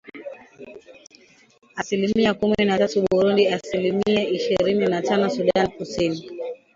asilimia 1.75 2.33
kumi 2.33 2.55
na 2.65 2.77
tatu 2.77 3.05
Burundi 3.11 3.47
asilimia 3.47 4.29
ishirini 4.29 4.87
na 4.87 5.01
tano 5.01 5.29
Sudan 5.29 5.67
Kusini 5.67 6.31